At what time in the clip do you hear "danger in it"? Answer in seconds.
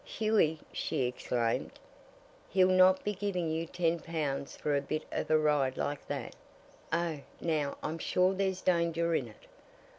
8.63-9.45